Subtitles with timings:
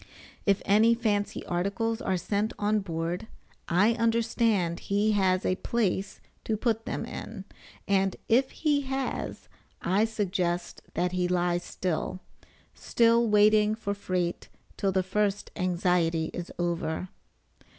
[0.47, 3.27] If any fancy articles are sent on board,
[3.69, 7.45] I understand he has a place to put them in,
[7.87, 9.47] and if he has
[9.79, 12.19] I suggest that he lies still,
[12.73, 17.09] still waiting for freight till the first anxiety is over.